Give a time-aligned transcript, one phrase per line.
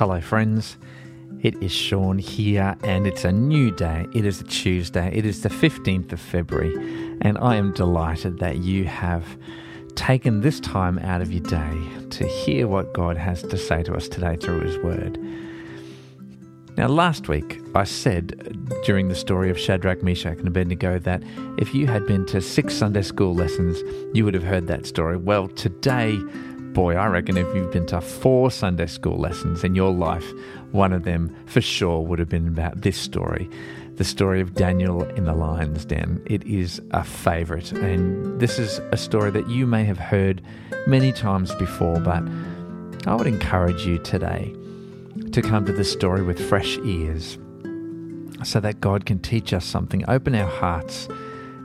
[0.00, 0.78] Hello, friends.
[1.42, 4.06] It is Sean here, and it's a new day.
[4.14, 5.10] It is a Tuesday.
[5.14, 6.74] It is the 15th of February,
[7.20, 9.26] and I am delighted that you have
[9.96, 11.76] taken this time out of your day
[12.12, 15.18] to hear what God has to say to us today through His Word.
[16.78, 21.22] Now, last week I said during the story of Shadrach, Meshach, and Abednego that
[21.58, 23.82] if you had been to six Sunday school lessons,
[24.14, 25.18] you would have heard that story.
[25.18, 26.18] Well, today,
[26.72, 30.24] boy, I reckon if you've been to four Sunday school lessons in your life,
[30.72, 33.48] one of them for sure would have been about this story
[34.00, 36.22] the story of Daniel in the lion's den.
[36.24, 40.40] It is a favourite, and this is a story that you may have heard
[40.86, 42.22] many times before, but
[43.06, 44.54] I would encourage you today
[45.32, 47.36] to come to this story with fresh ears
[48.42, 51.06] so that God can teach us something, open our hearts,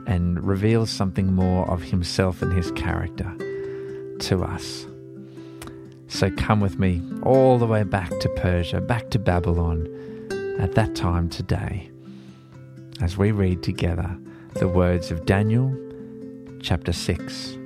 [0.05, 3.33] and reveal something more of Himself and His character
[4.19, 4.87] to us.
[6.07, 9.87] So come with me all the way back to Persia, back to Babylon,
[10.59, 11.89] at that time today,
[13.01, 14.17] as we read together
[14.53, 15.75] the words of Daniel
[16.61, 17.57] chapter 6.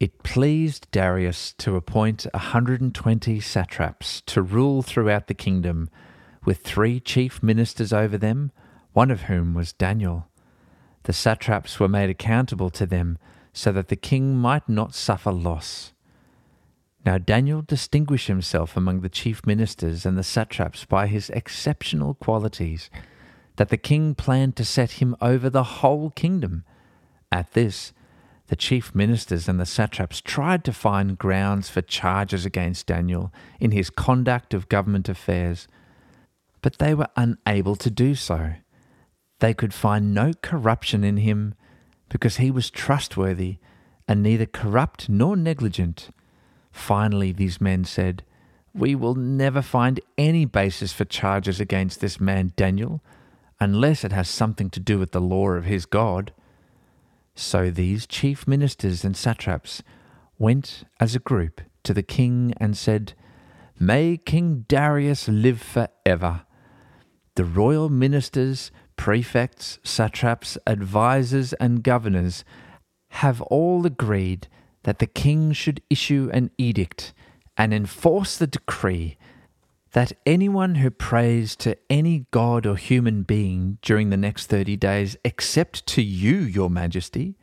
[0.00, 5.90] It pleased Darius to appoint a 120 satraps to rule throughout the kingdom,
[6.48, 8.50] with three chief ministers over them,
[8.94, 10.28] one of whom was Daniel.
[11.02, 13.18] The satraps were made accountable to them,
[13.52, 15.92] so that the king might not suffer loss.
[17.04, 22.88] Now Daniel distinguished himself among the chief ministers and the satraps by his exceptional qualities,
[23.56, 26.64] that the king planned to set him over the whole kingdom.
[27.30, 27.92] At this,
[28.46, 33.72] the chief ministers and the satraps tried to find grounds for charges against Daniel in
[33.72, 35.68] his conduct of government affairs,
[36.62, 38.54] but they were unable to do so.
[39.40, 41.54] They could find no corruption in him
[42.08, 43.58] because he was trustworthy
[44.06, 46.10] and neither corrupt nor negligent.
[46.72, 48.24] Finally, these men said,
[48.74, 53.02] We will never find any basis for charges against this man Daniel
[53.60, 56.32] unless it has something to do with the law of his God.
[57.34, 59.82] So these chief ministers and satraps
[60.38, 63.14] went as a group to the king and said,
[63.78, 66.42] May King Darius live for ever.
[67.38, 72.42] The royal ministers, prefects, satraps, advisers, and governors
[73.10, 74.48] have all agreed
[74.82, 77.14] that the king should issue an edict
[77.56, 79.18] and enforce the decree
[79.92, 85.16] that anyone who prays to any god or human being during the next thirty days,
[85.24, 87.36] except to you, your majesty,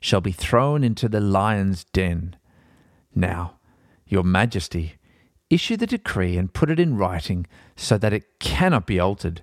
[0.00, 2.34] shall be thrown into the lion's den.
[3.14, 3.58] Now,
[4.04, 4.94] your majesty,
[5.50, 9.42] issue the decree and put it in writing so that it cannot be altered,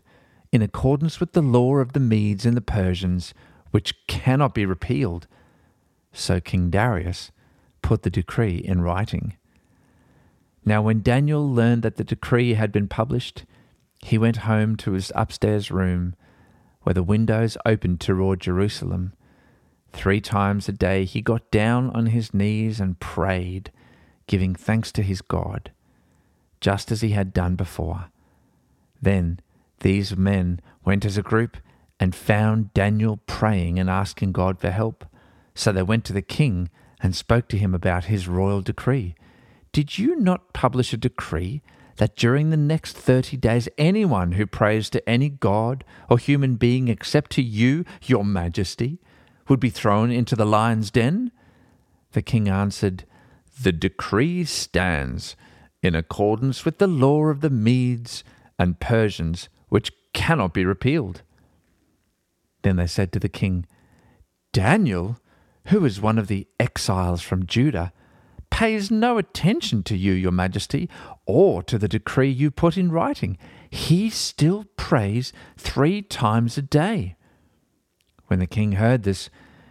[0.51, 3.33] in accordance with the law of the Medes and the Persians,
[3.71, 5.27] which cannot be repealed.
[6.13, 7.31] So King Darius
[7.81, 9.35] put the decree in writing.
[10.63, 13.45] Now, when Daniel learned that the decree had been published,
[14.01, 16.15] he went home to his upstairs room,
[16.81, 19.13] where the windows opened toward Jerusalem.
[19.91, 23.71] Three times a day he got down on his knees and prayed,
[24.27, 25.71] giving thanks to his God,
[26.65, 28.05] just as he had done before.
[28.99, 29.39] Then
[29.81, 31.57] these men went as a group
[31.99, 35.05] and found Daniel praying and asking God for help.
[35.53, 39.13] So they went to the king and spoke to him about his royal decree.
[39.73, 41.61] Did you not publish a decree
[41.97, 46.87] that during the next thirty days anyone who prays to any god or human being
[46.87, 48.97] except to you, your majesty,
[49.47, 51.31] would be thrown into the lion's den?
[52.13, 53.03] The king answered,
[53.61, 55.35] The decree stands
[55.85, 58.23] in accordance with the law of the Medes
[58.57, 61.21] and Persians, which cannot be repealed.
[62.63, 63.65] Then they said to the king,
[64.51, 65.19] Daniel,
[65.67, 67.93] who is one of the exiles from Judah,
[68.49, 70.89] pays no attention to you, your majesty,
[71.25, 73.37] or to the decree you put in writing.
[73.69, 77.15] He still prays three times a day.
[78.27, 79.29] When the king heard this,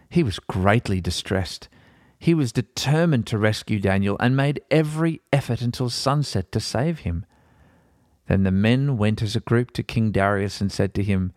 [0.09, 1.69] he was greatly distressed.
[2.25, 7.27] He was determined to rescue Daniel and made every effort until sunset to save him.
[8.29, 11.35] Then the men went as a group to King Darius and said to him,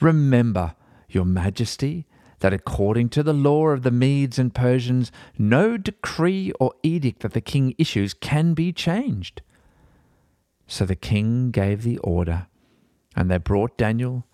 [0.00, 0.76] Remember,
[1.10, 2.06] your majesty,
[2.38, 7.34] that according to the law of the Medes and Persians, no decree or edict that
[7.34, 9.42] the king issues can be changed.
[10.66, 12.46] So the king gave the order,
[13.14, 14.26] and they brought Daniel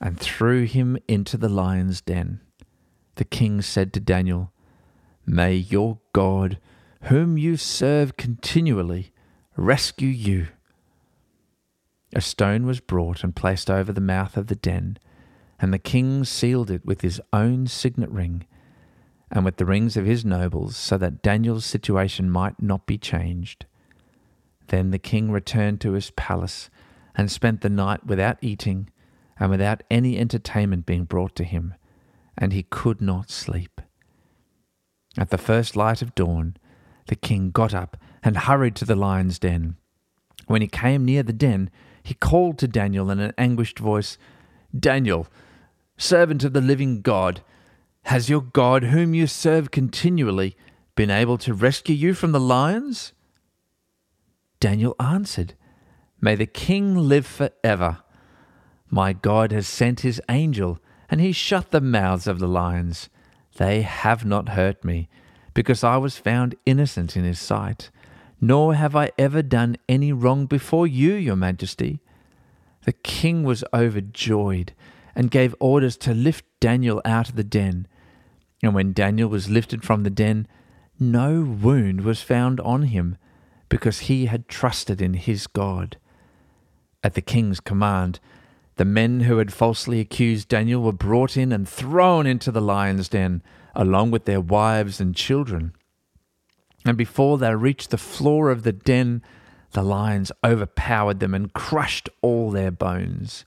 [0.00, 2.38] and threw him into the lion's den.
[3.16, 4.52] The king said to Daniel,
[5.26, 6.58] May your God,
[7.04, 9.12] whom you serve continually,
[9.56, 10.48] rescue you.
[12.14, 14.98] A stone was brought and placed over the mouth of the den
[15.58, 18.46] And the king sealed it with his own signet ring
[19.30, 23.66] and with the rings of his nobles, so that Daniel's situation might not be changed.
[24.68, 26.70] Then the king returned to his palace
[27.16, 28.90] and spent the night without eating
[29.38, 31.74] and without any entertainment being brought to him,
[32.38, 33.80] and he could not sleep.
[35.16, 36.56] At the first light of dawn,
[37.06, 39.76] the king got up and hurried to the lion's den.
[40.46, 41.70] When he came near the den,
[42.02, 44.18] he called to Daniel in an anguished voice,
[44.78, 45.28] Daniel,
[45.96, 47.42] servant of the living God,
[48.04, 50.56] has your God, whom you serve continually,
[50.94, 53.12] been able to rescue you from the lions?
[54.60, 55.54] Daniel answered,
[56.20, 57.98] May the king live for ever.
[58.90, 60.78] My God has sent his angel,
[61.08, 63.08] and he shut the mouths of the lions.
[63.56, 65.08] They have not hurt me,
[65.52, 67.90] because I was found innocent in his sight.
[68.40, 72.00] Nor have I ever done any wrong before you, your majesty.
[72.84, 74.72] The king was overjoyed
[75.14, 77.86] and gave orders to lift Daniel out of the den.
[78.62, 80.46] And when Daniel was lifted from the den,
[80.98, 83.16] no wound was found on him,
[83.68, 85.96] because he had trusted in his God.
[87.02, 88.20] At the king's command,
[88.76, 93.08] the men who had falsely accused Daniel were brought in and thrown into the lion's
[93.08, 93.42] den,
[93.74, 95.72] along with their wives and children.
[96.84, 99.22] And before they reached the floor of the den,
[99.72, 103.44] the lions overpowered them and crushed all their bones.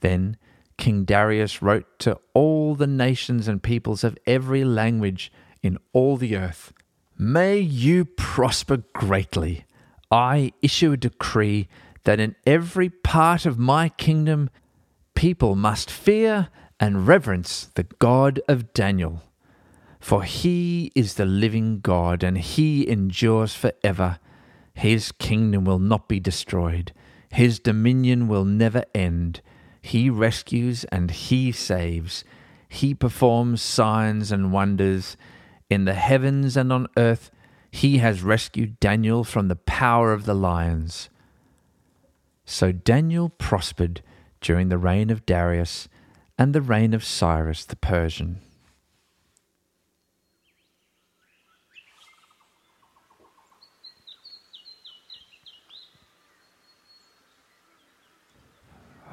[0.00, 0.36] Then
[0.76, 6.36] King Darius wrote to all the nations and peoples of every language in all the
[6.36, 6.72] earth
[7.16, 9.66] May you prosper greatly.
[10.10, 11.68] I issue a decree
[12.04, 14.50] that in every part of my kingdom
[15.14, 16.48] people must fear
[16.78, 19.22] and reverence the God of Daniel.
[20.00, 24.18] For he is the living God, and he endures forever.
[24.74, 26.92] His kingdom will not be destroyed,
[27.34, 29.40] his dominion will never end.
[29.82, 32.22] He rescues and He saves.
[32.68, 35.16] He performs signs and wonders.
[35.68, 37.32] In the heavens and on earth,
[37.72, 41.10] He has rescued Daniel from the power of the lions.
[42.44, 44.02] So Daniel prospered
[44.40, 45.88] during the reign of Darius
[46.38, 48.40] and the reign of Cyrus the Persian.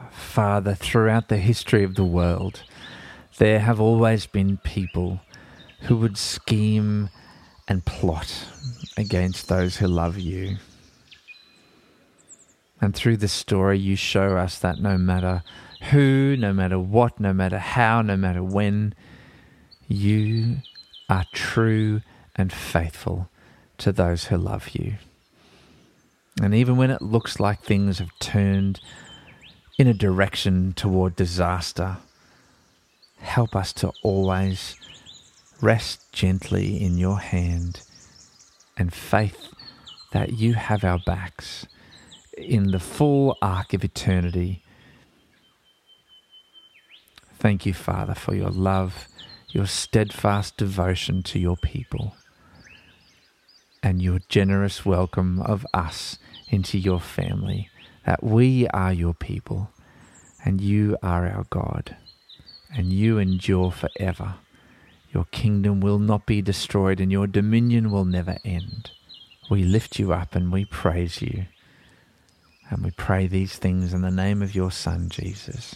[0.10, 2.64] Father, throughout the history of the world,
[3.38, 5.20] there have always been people
[5.82, 7.10] who would scheme
[7.68, 8.46] and plot
[8.98, 10.58] against those who love you.
[12.82, 15.44] And through this story, you show us that no matter
[15.92, 18.94] who, no matter what, no matter how, no matter when,
[19.88, 20.58] you
[21.08, 22.02] are true
[22.36, 23.30] and faithful
[23.78, 24.96] to those who love you.
[26.42, 28.80] And even when it looks like things have turned
[29.82, 31.98] in a direction toward disaster.
[33.18, 34.76] Help us to always
[35.60, 37.82] rest gently in your hand
[38.78, 39.48] and faith
[40.12, 41.66] that you have our backs
[42.42, 44.64] in the full arc of eternity.
[47.40, 49.08] Thank you, Father, for your love,
[49.50, 52.16] your steadfast devotion to your people,
[53.82, 56.18] and your generous welcome of us
[56.50, 57.70] into your family
[58.06, 59.72] that we are your people
[60.44, 61.96] and you are our God,
[62.74, 64.36] and you endure forever.
[65.14, 68.92] Your kingdom will not be destroyed, and your dominion will never end.
[69.50, 71.46] We lift you up and we praise you.
[72.72, 75.76] And we pray these things in the name of your Son, Jesus.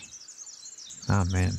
[1.10, 1.52] Amen.